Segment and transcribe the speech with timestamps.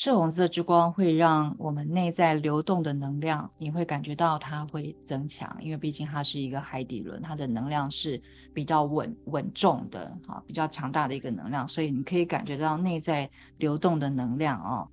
[0.00, 8.22] 赤红色之光会让我们内在流动的能量，你会感觉到它会增强，因为毕竟它是一个海底轮，它的能量是
[8.54, 14.88] 比较稳稳重的，哈，比较强大的一个能量，所以你可以感觉到内在流动的能量哦。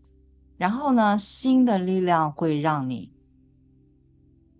[0.58, 3.12] 然后呢，新的力量会让你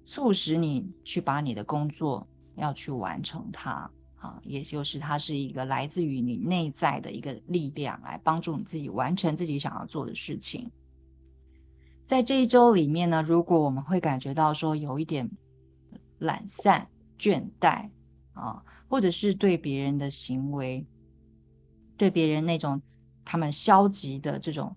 [0.04, 3.90] 促使你去把你的工作要去完成它。
[4.26, 10.72] 啊，也就是它是一个来自于你内在的一个力量，来帮助你自己完成自己想要做的事情。
[12.08, 15.30] 在这一周里面呢，如果我们会感觉到说有一点
[16.18, 16.88] 懒散、
[17.20, 17.90] 倦怠
[18.34, 20.88] 啊，或者是对别人的行为、
[21.98, 22.82] 对别人那种
[23.24, 24.76] 他们消极的这种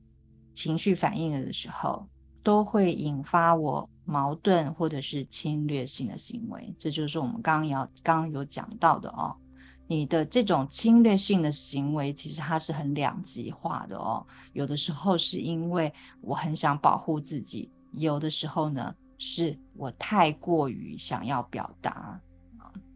[0.52, 2.06] 情绪反应的时候，
[2.42, 3.88] 都会引发我。
[4.08, 9.36] 矛盾或者是侵略性的行为，这就是我们刚刚要刚刚有讲到的哦。
[9.86, 14.26] 你的这种侵略性的行为，其实它是很两极化的哦。
[14.54, 15.92] 有的时候是因为
[16.22, 22.18] 我很想保护自己，有的时候呢是我太过于想要表达，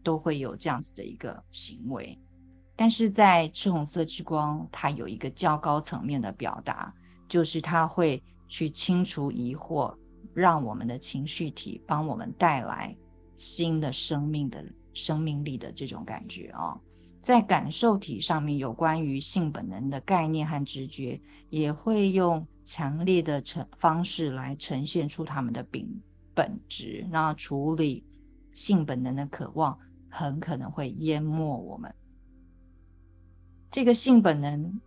[0.03, 2.17] 都会有这样子的一个行为。
[2.75, 6.91] 但是在赤红色之光，它有一个较高层面的表达，
[7.29, 9.95] 就是它会去清除疑惑。
[10.33, 12.95] 让我们的情绪体帮我们带来
[13.37, 16.79] 新的生命的生命力的这种感觉啊，
[17.21, 26.01] 在感受体上面有关于性本能的概念和直觉，也会用强烈的呈方式来呈现出他们的本
[26.33, 27.07] 本质。
[27.11, 28.03] 那处理
[28.53, 29.79] 性本能的渴望，
[30.09, 31.93] 很可能会淹没我们。
[33.71, 34.79] 这个性本能，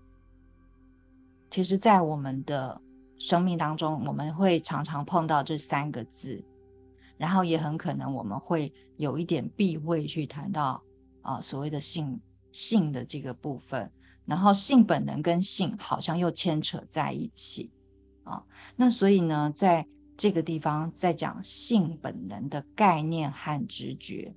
[1.51, 2.81] 其实在我们的。
[3.19, 6.45] 生命当中，我们会常常碰到这三个字，
[7.17, 10.83] 然后也很可能我们会有一点避讳去谈到
[11.23, 12.21] 啊所谓的性
[12.53, 13.91] 性的这个部分，
[14.27, 17.71] 然后性本能跟性好像又牵扯在一起
[18.25, 18.45] 啊。
[18.77, 19.87] 那所以呢，在
[20.19, 24.35] 这个地方在讲性本能的概念和直觉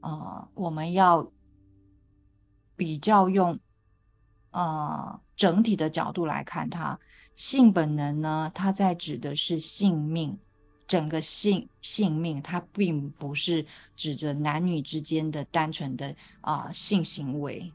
[0.00, 1.30] 啊，我们要
[2.76, 3.60] 比较用
[4.50, 6.98] 啊整体的角度来看它。
[7.34, 8.52] 性本能呢？
[8.54, 10.38] 它在指的是性命，
[10.86, 13.66] 整个性性命，它并不是
[13.96, 17.72] 指着男女之间的单纯的啊性行为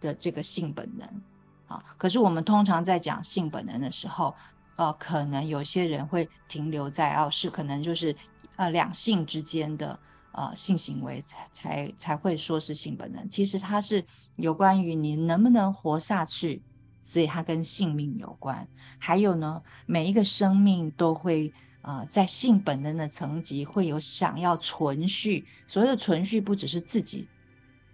[0.00, 1.22] 的这个性本能
[1.66, 1.84] 啊。
[1.98, 4.34] 可是我们通常在讲性本能的时候，
[4.76, 8.16] 呃，可能有些人会停留在哦，是可能就是
[8.56, 9.98] 呃两性之间的
[10.30, 13.28] 呃性行为才才才会说是性本能。
[13.28, 14.04] 其实它是
[14.36, 16.62] 有关于你能不能活下去。
[17.04, 18.68] 所以它跟性命有关，
[18.98, 21.52] 还有呢，每一个生命都会
[21.82, 25.46] 啊，在性本能的层级会有想要存续。
[25.66, 27.28] 所谓的存续，不只是自己，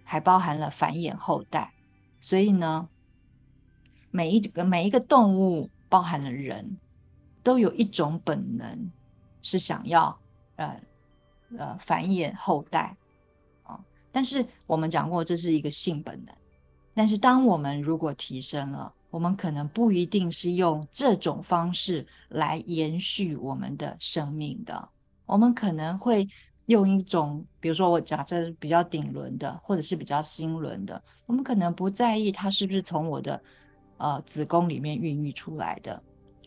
[0.03, 1.73] 还包含了繁衍后代。
[2.19, 2.87] 所以呢，
[4.11, 6.77] 每一个每一个动物，包含了人，
[7.41, 8.91] 都有一种本能，
[9.41, 10.19] 是想要
[10.55, 10.79] 呃
[11.57, 12.95] 呃繁衍后代
[13.63, 13.83] 啊。
[14.11, 16.35] 但是我们讲过，这是一个性本能。
[16.93, 24.89] 但是当我们如果提升了，我们可能不一定是用这种方式来延续我们的生命的，
[25.25, 26.27] 我们可能会
[26.67, 33.41] 用一种，比如说我假设比较顶轮的，或者是比较心轮的，我们可能不在意它是不是从我的
[33.97, 35.99] 呃子宫里面孕育出来的，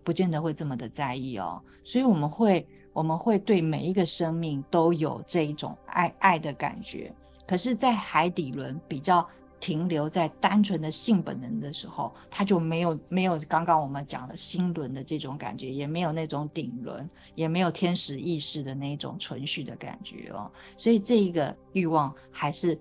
[0.04, 1.60] 不见得会这么的在意哦。
[1.82, 7.12] 所以我们会我们会对每一个生命都有这一种爱爱的感觉，
[7.44, 9.28] 可是，在海底轮比较。
[9.62, 20.50] 停留在单纯的性本能的时候，他就没有没有刚刚我们讲的心轮的这种感觉，也没有那种顶轮，也没有天使意识的那种存续的感觉哦。
[20.76, 22.76] 所以这一个欲望还是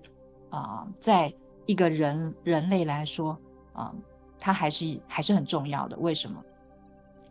[0.50, 1.32] 啊，在
[1.66, 3.38] 一个人人类来说
[3.72, 3.94] 啊，
[4.40, 5.96] 它还是还是很重要的。
[5.98, 6.42] 为什么？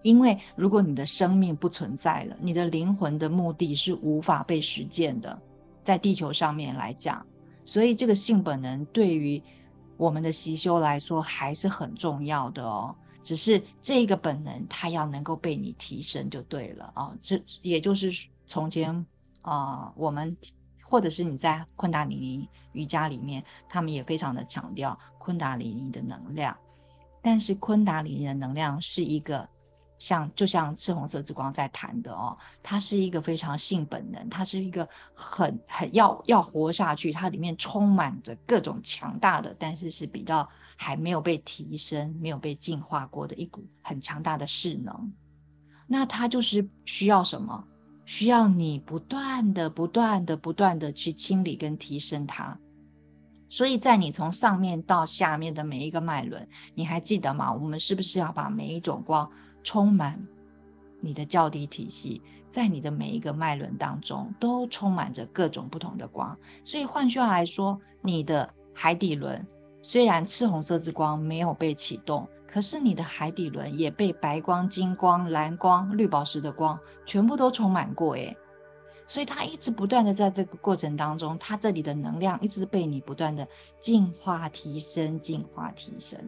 [0.02, 5.38] 因为如果你的生命不存在了，你的灵魂的目的是无法被实践的，
[5.84, 7.26] 在地球上面来讲。
[7.72, 9.42] 所以，这个性本能对于
[9.96, 12.94] 我们的习修来说还是很重要的哦。
[13.24, 17.16] 只是这个本能，它要能够被你提升就对了啊。
[17.22, 18.12] 这也就是
[18.46, 19.06] 从前
[19.42, 20.36] 啊，我们
[20.84, 26.58] 或者是你在昆达里尼瑜伽里面，他们也非常的强调昆达里尼的能量。
[27.22, 29.48] 但是，昆达里尼的能量是一个
[30.02, 45.14] 像就像赤红色之光在谈的哦，它是一个非常性本能，它是一个很很要要活下去，它里面充满着各种强大的，但是是比较还没有被提升、没有被进化过的一股很强大的势能。
[45.86, 47.64] 那它就是需要什么？
[48.08, 52.58] 需要你不断的、不断的、不断的去清理跟提升它。
[53.50, 57.54] 所以在你从上面到下面的每一个脉轮，你还记得吗？
[57.54, 59.30] 我们是不是要把每一种光？
[59.64, 60.28] 充满
[61.00, 62.22] 你的较低体系，
[62.52, 66.38] 在你的每一个脉轮当中，都充满着各种不同的光。
[66.64, 69.46] 所以换句话来说，你的海底轮
[69.82, 78.14] 虽然赤红色之光没有被启动，可是你的海底轮也被白光、金光、蓝光、绿宝石的光全部都充满过。
[78.16, 78.38] 诶，
[79.08, 83.48] 所以它一直不断的在这个过程当中，它这里的能量一直被你不断的
[83.80, 86.20] 进化、提升、进化、提升。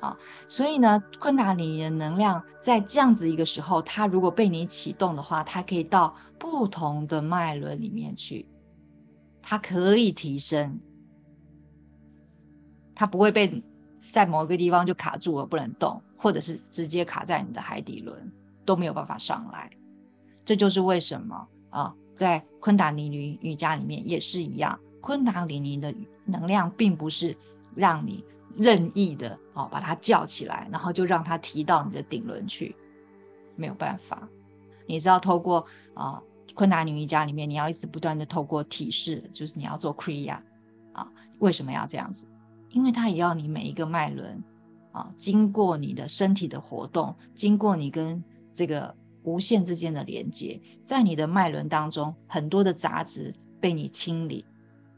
[0.00, 0.16] 啊，
[0.48, 8.46] 所以呢，昆达里尼的能量在这样子一个时候，它如果被你启动的话，它可以到不同的脉轮里面去，
[9.42, 10.78] 它可以提升，
[12.94, 13.62] 它不会被
[14.12, 18.32] 在某一个地方就卡住了不能动，或者是直接卡在你的海底轮
[18.64, 19.70] 都没有办法上来。
[20.44, 25.94] 这就是为什么啊，在昆达里尼瑜伽里面也是一样，昆达里尼的
[26.24, 27.36] 能量并不是
[27.74, 28.24] 让你。
[28.56, 32.74] 任意的哦，把它叫起来，然后就让它提到你的顶轮去，
[33.56, 34.28] 没有办法。
[34.86, 36.22] 你知道，透过啊
[36.54, 40.38] 昆达尼瑜伽里面，你要一直不断的透过体式，就是你要做 kriya
[40.92, 41.12] 啊。
[41.38, 42.26] 为什么要这样子？
[42.70, 44.42] 因为它也要你每一个脉轮
[44.92, 54.44] 啊，经过你的身体的活动，经过你跟这个无限之间的连接，在你的脉轮当中，很多的杂质被你清理。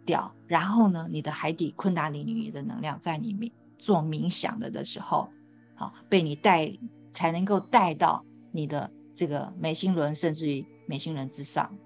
[0.05, 5.31] 掉，然后呢，你的海底昆达里尼的能量在你冥做冥想的的时候，
[5.75, 6.79] 好被你带，
[7.13, 11.77] 才能够带到你的这个眉心轮，甚至于眉心轮之上，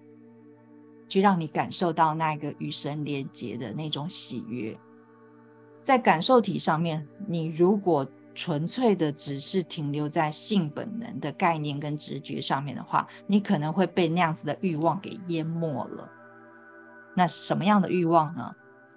[1.08, 4.78] 去让你感受到那个与神连接的那种喜悦。
[5.82, 16.10] 在感受体上面，你如果纯粹的只是停留在性本能的概念跟直觉上面的话，你可能会被那样子的欲望给淹没了。
[17.14, 18.54] 那什么样的欲望呢？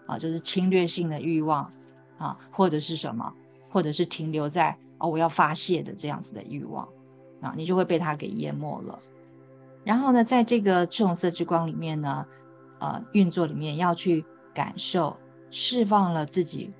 [0.07, 1.73] 啊，就是侵略性的欲望
[2.17, 3.33] 啊，或者是什么，
[3.69, 6.87] 或者是停留在哦我要发泄的这样子的欲望
[7.41, 8.99] 啊，你就会被它给淹没了。
[9.83, 12.25] 然后呢，在这个赤红色之光里面呢，
[12.79, 15.17] 呃，运作里面要去感受
[15.51, 16.73] 释放了自己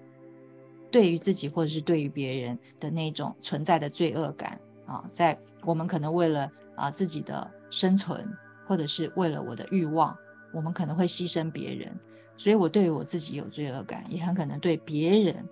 [0.90, 8.34] 对于自己或者是对于别人的那种存在的罪恶感啊，在我们可能为了啊自己的生存，
[8.66, 10.18] 或者是为了我的欲望。
[10.58, 11.96] 我们可能会牺牲别人，
[12.36, 15.48] 所以我对于我自己有罪恶感，也很可能对别人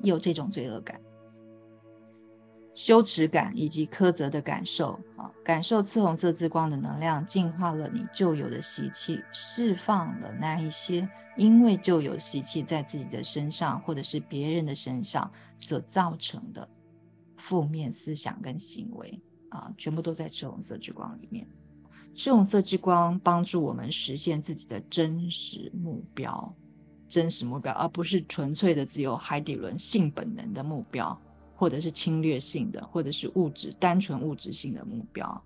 [0.00, 0.98] 有这种罪恶感、
[2.74, 5.30] 羞耻感以及苛责的感受啊。
[5.44, 11.06] 感受赤红色之光的能量，净化了你旧有的习气，释放了那一些
[11.36, 16.66] 因为旧有习气在自己的身上或者是别人的身上所造成的
[17.36, 19.20] 负面思想跟行为
[19.50, 21.46] 啊，全部都在赤红色之光里面。
[22.18, 26.52] 赤红色之光帮助我们实现自己的真实目标，
[27.08, 31.16] 真实目标，而不是纯粹的只有海底轮性本能的目标，
[31.54, 35.44] 或者是侵略性的，或者是物质单纯物质性的目标。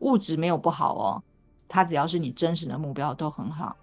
[0.00, 1.24] 物质没有不好哦，
[1.68, 3.74] 它只要是你真实的目标都很好，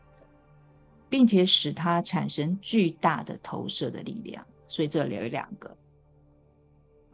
[1.09, 4.45] 并且使它产生巨大的投射的力量。
[4.67, 5.75] 所以这里有两个，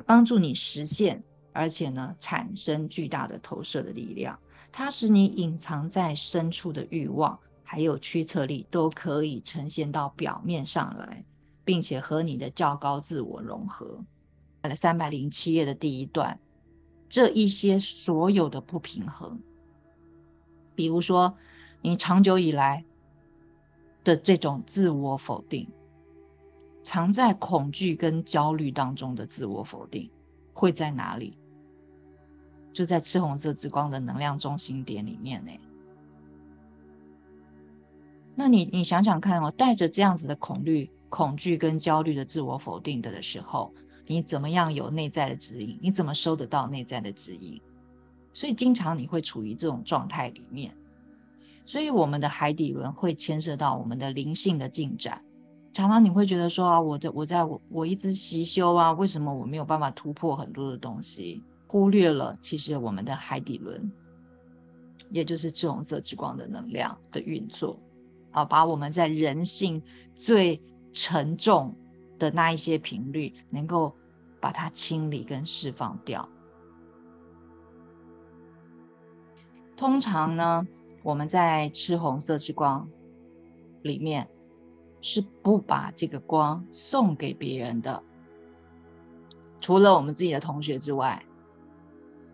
[0.06, 1.24] 帮助你实现，
[1.54, 4.38] 而且呢产生巨大的投射的力量。
[4.72, 11.24] 它使你隐藏在深处的欲望，还有驱策力，都可以呈现到表面上来，
[11.66, 14.04] 并且和你的较高自我融合。
[14.62, 16.38] 了三百零七页的第一段，
[17.08, 19.40] 这一些所有的不平衡，
[20.76, 21.38] 比如说
[21.82, 22.84] 你长久以来
[24.04, 25.70] 的这种自我否定，
[26.84, 30.10] 藏在恐惧跟焦虑当中的自我否定，
[30.54, 31.38] 会在哪里？
[32.78, 35.52] 就在赤红色之光的能量中心点里面呢。
[38.36, 43.74] 那你你想想看哦，带着这样子的恐惧、恐惧跟焦虑的自我否定的的时候，
[44.06, 45.80] 你怎么样有内在的指引？
[45.82, 47.60] 你怎么收得到内在的指引？
[48.32, 50.72] 所以经常你会处于这种状态里面。
[51.66, 55.24] 所以我们的海底轮会牵涉到我们的灵性的进展。
[55.74, 61.42] 常常你会觉得说啊，我在我在我我一直习修啊，为什么我没有办法突破很多的东西？
[61.68, 63.92] 忽略了，其实我们的海底轮，
[65.10, 67.80] 也就是赤红色之光的能量的运作，
[68.32, 69.84] 啊，把我们在人性
[70.16, 70.62] 最
[70.94, 71.76] 沉重
[72.18, 73.94] 的那一些频率，能够
[74.40, 76.28] 把它清理跟释放掉。
[79.76, 80.66] 通常呢，
[81.04, 82.90] 我们在吃红色之光
[83.84, 84.28] 里面
[85.02, 88.02] 是不把这个光送给别人的，
[89.60, 91.24] 除了我们自己的同学之外，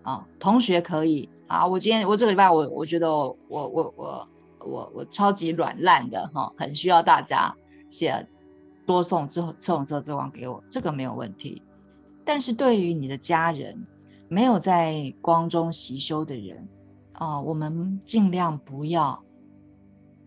[0.03, 1.65] 啊，同学可以啊。
[1.65, 4.29] 我今天我这个礼拜我我觉得我我我我
[4.60, 7.55] 我我超级软烂的哈，很需要大家
[7.89, 8.27] 写
[8.86, 11.62] 多送之后赤红色之光给我，这个没有问题。
[12.25, 13.86] 但是对于你的家人，
[14.27, 16.67] 没有在光中习修的人。
[17.13, 19.24] 啊，我们尽量不要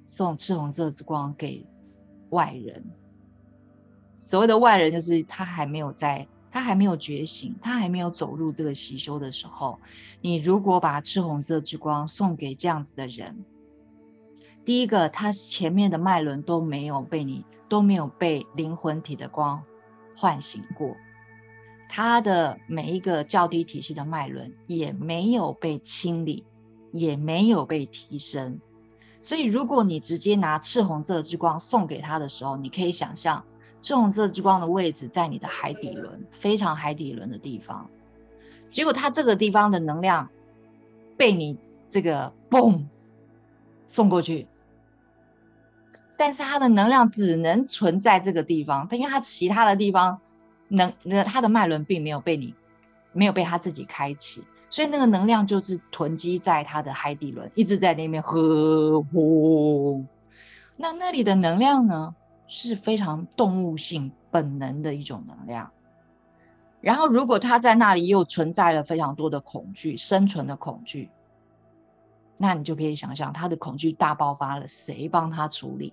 [0.06, 1.66] 送赤红色之光给
[2.30, 2.84] 外人。
[4.22, 9.78] 所谓的外人，就是他还没有在，他还没有觉醒，他还没有走入这个习修的时候。
[10.22, 13.44] 你如果把赤红色之光送给这样子的人，
[14.64, 19.62] 第一个，他前面的脉轮都没有被你都没有被灵魂体的光
[20.16, 20.96] 唤醒过，
[21.90, 26.46] 他的每一个较低体系的脉轮也没有被清理。
[26.92, 28.58] 也没有被提升，
[29.20, 33.44] 所以如果你直接拿赤红色之光送给他的时候，你可以想象
[33.82, 37.88] 赤红色之光的位置在你的海底轮，非常海底轮的地方。
[38.70, 40.28] 结果他这个地方的能量
[41.16, 41.56] 被你
[41.88, 42.84] 这个嘣
[43.86, 44.48] 送过去，
[46.16, 50.20] 但是它的能量只能存在这个地方，它因为它其他的地方
[50.68, 52.54] 能，那它的脉轮并没有被你
[53.12, 54.42] 没有被他自己开启。
[54.68, 60.04] 所以那个能量就是囤积在他的海底轮，一直在那边呵呼。
[60.76, 62.14] 那那里的能量呢，
[62.48, 65.70] 是非常动物性本能的一种能量。
[66.80, 71.10] 然后如果他在那里又存在了非常多的恐惧，生存的恐惧，
[72.36, 75.92] 那你就可以想象他的恐惧大爆发了，谁帮他处理？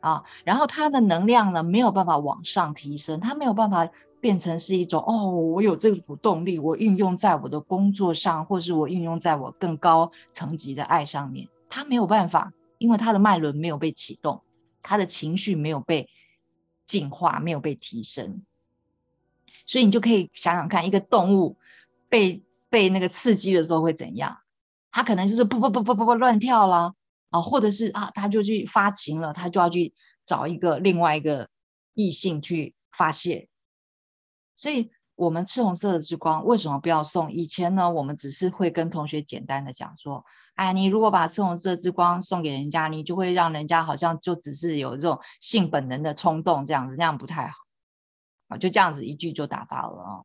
[0.00, 3.88] 啊，然后他的能量呢没有办法往上提升，他没有办法。
[4.20, 11.46] 变成是一种哦，我有这股动力，我运用在我的工作上，或是我运用在我更高层级的爱上面。
[11.68, 14.42] 他没有办法，因为他的脉轮没有被启动，
[14.82, 16.08] 他的情绪没有被
[16.86, 18.42] 净化，没有被提升。
[19.66, 21.58] 所以你就可以想想看，一个动物
[22.08, 24.38] 被被那个刺激的时候会怎样？
[24.90, 26.94] 他可能就是不不不不不不乱跳啦，
[27.30, 29.92] 啊，或者是啊，他就去发情了，他就要去
[30.24, 31.48] 找一个另外一个
[31.94, 33.48] 异性去发泄。
[34.54, 37.30] 所以，我们赤红色的之光为什么不要送？
[37.32, 40.24] 以前呢，我们只是会跟同学简单的讲说
[40.56, 47.54] ：“哎，你如果把赤红色之光送给人家，你就会让人家好像就只是有这种性本能的冲动，这样子，那样不太好
[48.48, 50.22] 啊。”就这样子一句就打发了啊。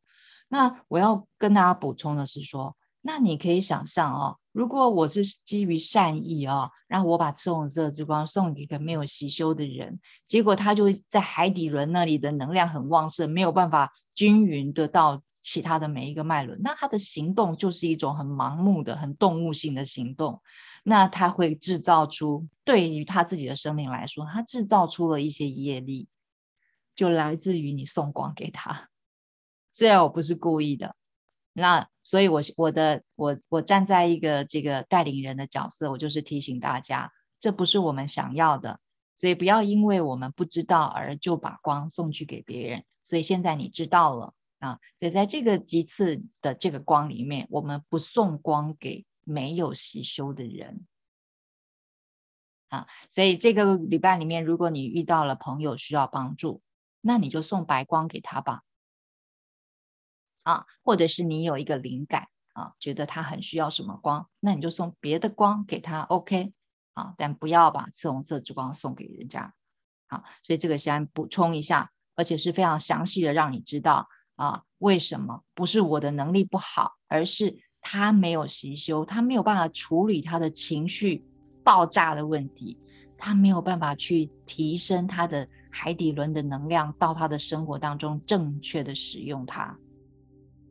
[0.47, 2.75] 那我要跟大家补充的是说。
[3.01, 20.41] 那你可以想象哦，如果我是基于善意啊，然后我把赤红色之光送给一个没有习修的人，结果他就在海底轮那里的能量很旺盛，没有办法均匀的到其他的每一个脉轮，那他的行动就是一种很盲目的、很动物性的行动，
[20.83, 26.09] 那他会制造出对于他自己的生命来说，他制造出了一些业力，
[26.97, 28.89] 就来自于你送光给他，
[29.71, 30.97] 虽然我不是故意的。
[31.59, 38.79] 那所以，我我的我我站在一个这个带领人的角色，我就是提醒大家，这不是我们想要的，
[39.15, 42.83] 所以不要因为我们不知道而就把光送去给别人。
[43.03, 50.85] 所以现在你知道了啊，所以在这个几次的这个光里面，我们不送光给没有习修的人
[52.69, 52.87] 啊。
[53.09, 56.61] 所以这个礼拜里面，如果你遇到了朋友需要帮助，
[57.01, 58.63] 那你就送白光给他吧。
[60.49, 66.53] 啊，或者是你有一个灵感啊，觉得他很需要什么光，那你就送别的光给他，OK
[66.93, 69.53] 啊，但不要把赤红色之光送给人家。
[70.07, 81.23] 好，所以这个先补充一下，而且是非常详细的让你知道啊，为什么不是我的能力不好，而是他没有习修，他没有办法处理他的情绪
[81.63, 82.79] 爆炸的问题，
[83.19, 89.77] 他没有办法去提升他的海底轮的能量到他的生活当中，正确的使用它。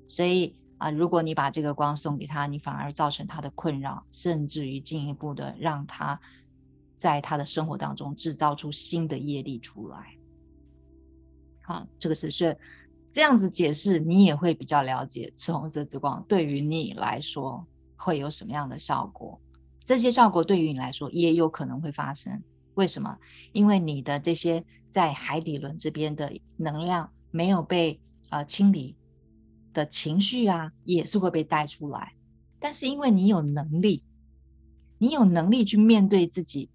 [0.08, 6.20] 所以啊，如果你把这个光送给他，你反而造成他的困扰，甚至于进一步的让他
[6.96, 10.16] 在他的生活当中制造出新的业力出来。
[11.62, 12.56] 好，这个是是
[13.12, 19.40] 这样子解释，你也会比较了解赤红色之光对于你来说会有什么样的效果。
[19.84, 22.42] 这些效果对于你来说也有可能会发生。
[22.74, 23.18] 为什么？
[23.52, 28.00] 因为你的这些在海底轮这边的能量没有被
[28.30, 28.94] 呃清理。
[29.78, 32.14] 的情绪啊，也是会被带出来。
[32.58, 34.02] 但是因为你有能力，
[34.98, 36.68] 你有能力去面对自己。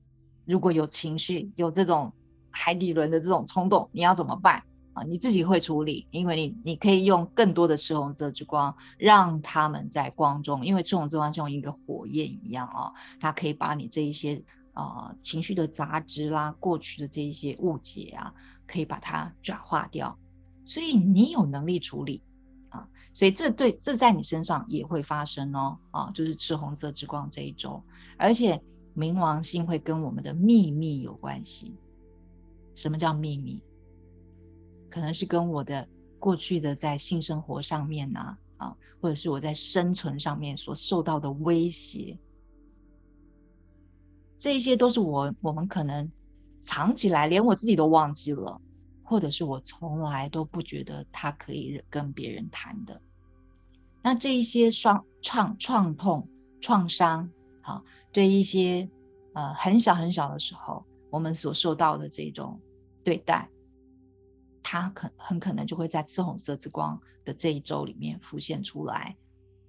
[0.45, 2.13] 如果有情绪，有这种
[2.50, 4.63] 海底轮的这种冲动，你要怎么办？
[4.93, 14.43] 啊，你自己会处理，因为你你可以用更多的赤红色之光，让他们在光中，因为赤红之光像一个火焰一样啊，它可以把你这一些
[14.74, 18.33] 啊情绪的杂质啦、过去的这一些误解啊，
[18.67, 20.17] 可以把它转化掉，
[20.63, 22.22] 所以你有能力处理，
[23.13, 27.82] 所以这对这在你身上也会发生哦，啊，就是赤红色之光这一周，
[28.17, 28.60] 而且
[28.96, 31.75] 冥王星会跟我们的秘密有关系，
[32.74, 33.62] 什么叫秘密？
[34.89, 35.88] 可能是跟我的
[36.20, 42.17] 过去的在性生活上面呐，啊，或者是我在生存上面所受到的威胁，
[44.39, 46.12] 这一些都是我我们可能
[46.63, 48.60] 藏起来，连我自己都忘记了，
[49.13, 53.00] 或者是我从来都不觉得他可以跟别人谈的。
[54.01, 56.27] 那这一些创创创痛
[56.60, 57.29] 创伤，
[57.62, 58.89] 好，这一些
[59.34, 62.60] 呃很小很小的时候，我们所受到的这种
[63.03, 63.48] 对待。
[64.63, 69.15] 他可很可能就会在赤红色之光的这一周里面浮现出来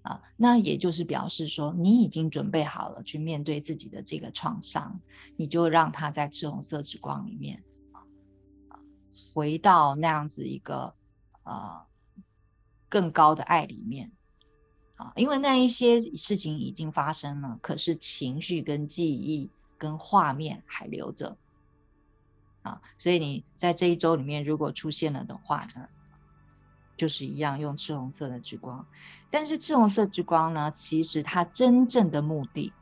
[0.00, 4.98] 啊，那也就是表示说，你已经准备好了去面对自己的这个创伤，
[5.36, 7.62] 你就让它在赤红色之光里面
[9.34, 10.94] 回到那样子一个
[11.42, 11.82] 呃
[12.88, 14.12] 更高的爱里面
[14.96, 21.36] 啊，因为那一些事情已经发生了，可是情绪跟记忆跟画面还留着。
[22.62, 25.88] 啊，所以你在这一周里面，如果出现了的话呢，
[26.96, 28.86] 就是一样用赤红色的之光。
[29.30, 32.72] 但是赤红色之光呢，其实它真正的目的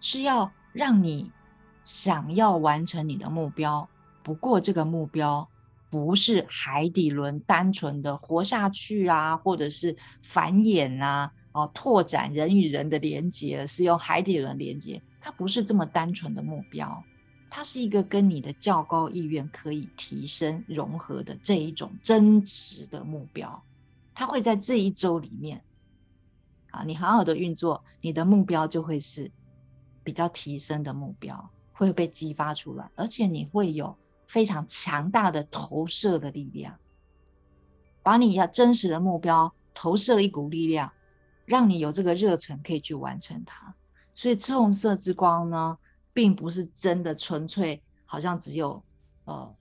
[0.00, 1.30] 是要让你
[1.84, 3.88] 想要完成你的目标。
[4.24, 5.48] 不过这个目标
[5.92, 17.04] 不是海底轮单纯的活下去啊，或者是繁衍啊，哦，拓展人与人的连接，是用海底轮连接，它不是这么单纯的目标。
[17.50, 23.62] 它是一个跟你的较高意愿可以提升融合的这一种真实的目标，
[24.14, 25.62] 它会在这一周里面，
[26.70, 29.30] 啊，你好好的运作，你的目标就会是
[30.02, 33.94] 比较提升的目标，会被激发出来，而且你会有
[34.32, 36.78] 非常强大的投射的力量，
[38.02, 40.90] 把你要真实的目标投射一股力量，
[41.44, 43.74] 让你有这个热忱可以去完成它。
[44.14, 45.78] 所以赤红色之光呢？
[46.14, 48.82] 并不是真的纯粹，好像只有
[49.24, 49.54] 呃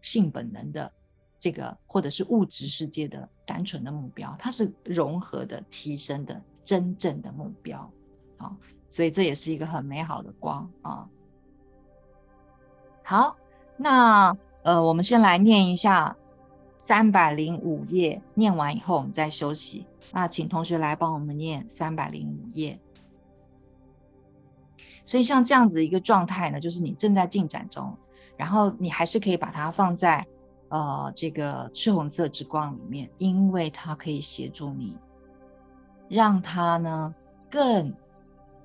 [0.00, 0.90] 性本能的
[1.38, 7.92] 这个，或者是物质世界的单纯的目标，它是融合的、提升的真正的目标
[8.38, 8.56] 啊，
[8.90, 11.08] 所以这也是一个很美好的光啊。
[13.02, 13.36] 好，
[13.78, 16.16] 那呃，我们先来念一下
[16.76, 19.86] 三百零五页，念完以后我们再休息。
[20.12, 22.78] 那请同学来帮我们念三百零五页。
[25.06, 27.96] 所以像这样子一个状态呢，就是你正在进展中，
[28.36, 30.26] 然后你还是可以把它放在
[30.68, 34.94] 呃这个赤红色之光里面，因为它可以协助你，
[36.08, 37.14] 让它呢
[37.48, 37.94] 更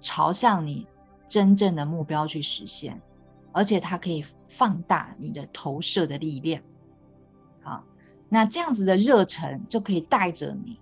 [0.02, 0.86] 朝向你
[1.30, 3.02] 真正的目标去实现，
[3.54, 6.62] 而且它可以放大你的投射的力量。
[7.62, 7.86] 好，
[8.28, 10.78] 那这样子的热忱就可以带着你，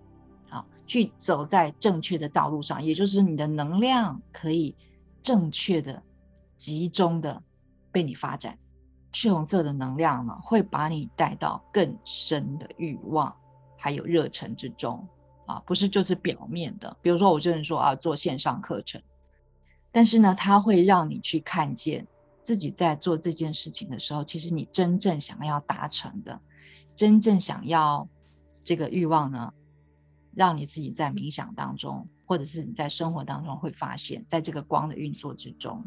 [0.49, 4.75] 好去走在正确的道路上，也就是你的能量可以。
[5.23, 6.01] 正确的、
[6.57, 7.43] 集中的
[7.91, 8.57] 被你发展，
[9.12, 13.31] 赤红色的能量呢，会把你带到更深的欲望
[13.77, 15.07] 还有热忱之中
[15.45, 16.97] 啊，不是就是表面的。
[17.03, 18.99] 比如说，我就是说啊，做线上课程，
[19.91, 22.07] 但是呢，它会让你去看见
[22.43, 26.41] 自己在做这件事情的时候，其实你真正想要达成的，
[26.95, 28.08] 真正想要
[28.63, 29.54] 这个欲望呢，
[30.34, 32.08] 让你自己在冥想当中。
[32.23, 35.84] 或者是你在生活当中会发现，在这个光的运作之中，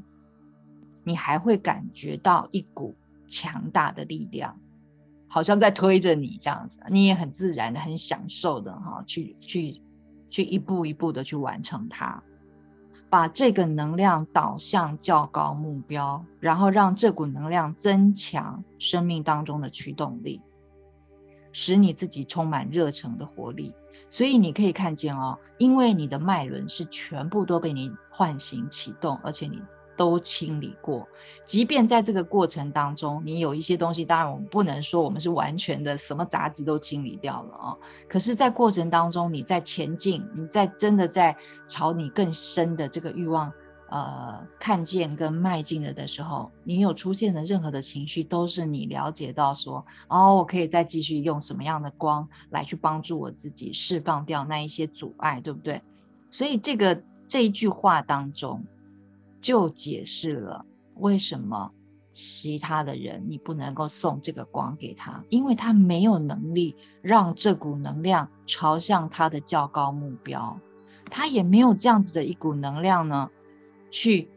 [1.02, 2.94] 你还会感觉到一股
[3.26, 4.60] 强大的力量，
[5.26, 9.80] 好像在推着你这样子，你也很自然的、很享受的哈，去去
[10.28, 12.22] 去一步一步的去完成它，
[13.10, 20.40] 把这个能量导向较高目标，然后让这股能量增强生命当中的驱动力，
[21.52, 23.74] 使你自己充满热诚的活力。
[24.08, 29.60] 所以你可以看见哦，因为你的脉轮是全部都被你唤醒启动，而且你
[29.96, 31.08] 都清理过。
[31.44, 37.76] 即便在这个过程当中，你有一些东西，当然我们不能说我们是完全的什么杂质都清理掉了啊。
[38.08, 43.52] 可是，在过程当中，你在前进，你在真的在朝你更深的这个欲望。
[43.90, 55.80] 呃，看见跟迈进了的时候，你有出现的任何的情绪，都是你了解到说，哦，我可以再继续用什么样的光来去帮助我自己释放掉那一些阻碍，对不对？
[56.28, 58.64] 所以这个这一句话当中，
[59.44, 61.70] 就解释了为什么
[62.12, 70.58] 其他的人，你不能够送这个光给他，因为他没有能力让这股能量朝向他的较高目标，
[71.10, 73.30] 他也没有这样子的一股能量呢，
[73.90, 74.30] 去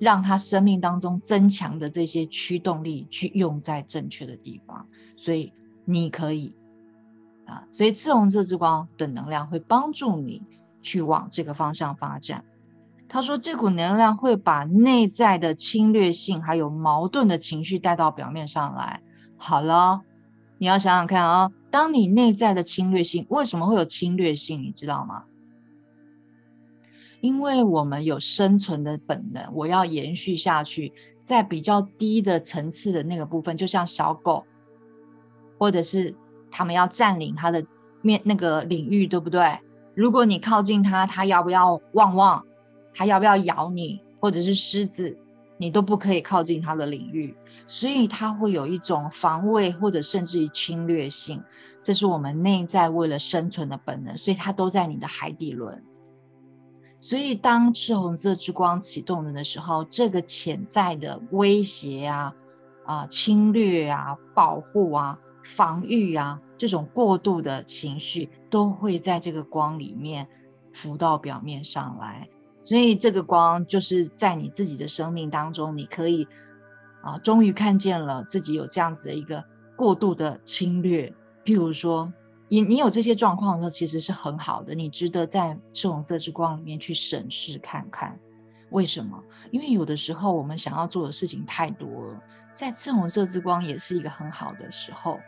[0.00, 4.86] 让他生命当中增强的这些驱动力去用在正确的地方。
[5.18, 5.52] 所以
[5.84, 6.54] 你可以
[7.44, 10.42] 啊，所以赤红色之光的能量会帮助你
[10.80, 12.42] 去往这个方向发展。
[13.08, 19.00] 他说：“这股能量会把内在的侵略性还有矛盾的情绪带到表面上来。
[19.36, 20.02] 好了，
[20.58, 24.60] 你要想想看啊，当你内在的侵略性为什么会有侵略性？
[24.60, 25.22] 你知道吗？
[27.20, 30.92] 因为我们有生存的本能，我要延续下去，
[31.22, 34.44] 在比较低的层次的那个部分，就像小狗，
[35.58, 36.14] 或者是
[36.50, 37.64] 他们要占领它的
[38.02, 39.60] 面那个领域，对不对？
[39.94, 42.44] 如果你靠近它，它要不要汪汪？”
[42.96, 45.18] 它要不要咬你，或者是狮子，
[45.58, 51.42] 你都不可以靠近它的领域，所以它会有一种防卫或者甚至于侵略性，
[51.82, 55.84] 这是我们内在为了生存的本能，所以它都在你的海底轮。
[56.98, 62.34] 所以当赤红色之光启动了的时候，这个潜在的威胁啊、
[62.86, 70.26] 啊侵略啊、保护啊、防御啊这种过度的情绪，都会在这个光里面
[70.72, 72.28] 浮到表面上来。
[72.66, 76.26] 所以这个光就是在你自己的生命当中，你可以
[77.00, 79.42] 啊，终于看见了自己有这样子的一个
[79.76, 81.14] 过度的侵略。
[81.44, 82.12] 譬如说，
[82.48, 88.18] 你你有这些状况的时候，其实是很好的，你值得在赤红色之光里面去审视看看。
[88.70, 89.22] 为什么？
[89.52, 92.20] 因为有的时候我们想要做的事情太多了，
[92.56, 95.20] 在赤红色之光也是一个很好的时候，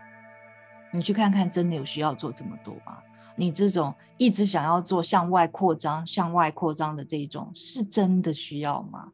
[0.92, 2.98] 你去看看，真的有需要做这么多吗？
[3.38, 9.12] 你这种一直想要做向外扩张、向外扩张的这一种，是真的需要吗？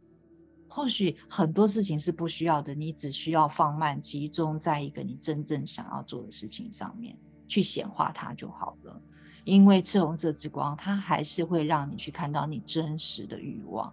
[0.66, 7.14] 或许很多事情是不需要的，你只需要放慢，集中在一个你真正想要做的事情上面，
[7.46, 8.98] 去显化它就好了。
[9.44, 13.92] 因为赤红色之光，它还是会让你去看到你真实的欲望。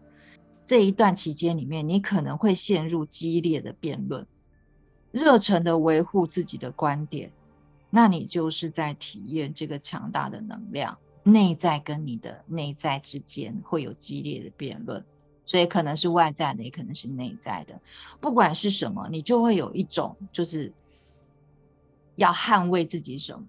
[0.63, 4.25] 这一段期间里面，你可能会陷入激烈的辩论，
[5.11, 7.33] 热忱的维护自己的观点。
[7.93, 15.05] 那你就是在体验这个强大的能量，内在跟你的内在之间会有激烈的辩论，
[15.45, 17.81] 所以可能是外在的，也可能是内在的。
[18.21, 20.71] 不管是什么，你就会有一种就是
[22.15, 23.45] 要捍卫自己什么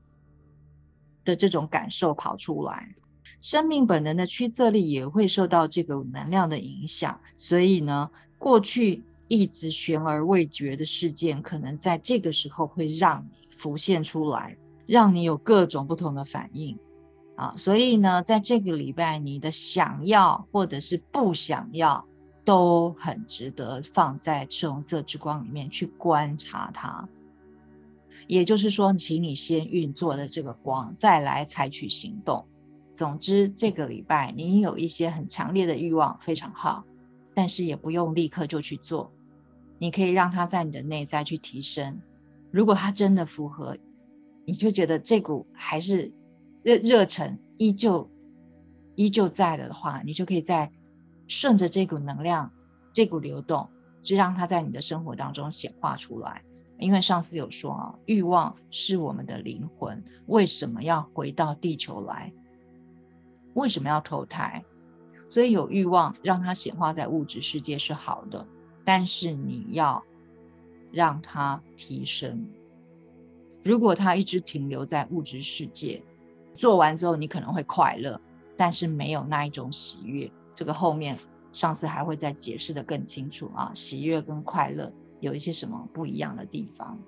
[1.25, 2.97] 的这种感受跑出来。
[3.41, 13.42] 生命本能的驱策力也会受到这个能量的影响，所以呢，过去一直悬而未决的事件，可能在这个时候会让你。
[13.63, 16.77] 浮现出来，让你有各种不同的反应
[17.37, 17.55] 啊！
[17.57, 22.05] 所以呢，在这个礼拜，你的想要或者是不想要，
[22.45, 27.09] 都很值得放在赤红色之光里面去观察它。
[28.27, 32.45] 也就是说，请你先运作的这个光，再来采取行动。
[32.93, 36.85] 总之，这个礼拜你有一些很强烈的欲望，非常好，
[37.33, 39.13] 但是也不用立刻就去做，
[39.79, 42.01] 你可以让它在你的内在去提升。
[42.53, 43.79] 如果它真的符合，
[44.45, 46.13] 你就觉得这股还是
[46.63, 48.11] 热热忱依旧
[48.95, 50.71] 依旧在的话，你就可以在
[51.27, 52.53] 顺着这股能量、
[52.93, 53.71] 这股流动，
[54.03, 56.43] 就让它在你的生活当中显化出来。
[56.79, 62.33] 因为上次有说啊，欲望是我们的灵魂，为什么要回到地球来？
[63.55, 64.63] 为什么要投胎？
[65.29, 68.47] 所以有欲望让它显化在物质世界是好的，
[68.85, 70.05] 但是你要。
[70.93, 72.47] 让它提升。
[73.65, 76.03] 如果它一直停留在物质世界，
[76.55, 78.21] 做完之后你可能会快乐，
[78.57, 80.31] 但是没有那一种喜悦。
[80.53, 81.17] 这个后面
[81.53, 86.99] 上次还会再解释的更清楚啊，喜悦跟快乐有一些什么不一样的地方。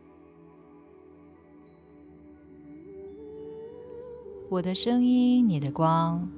[4.48, 6.28] 我的声音，你的光。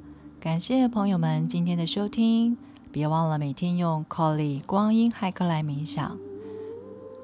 [0.40, 2.56] 感谢朋友们今天的收听，
[2.90, 6.25] 别忘了每天用 Colly 光阴骇客来冥想。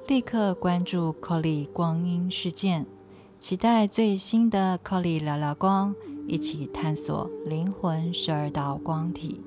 [0.09, 2.87] 立刻关注 Colly 光阴事件，
[3.39, 5.95] 期待最新的 Colly 聊聊光，
[6.27, 9.41] 一起探索灵魂十二道光体。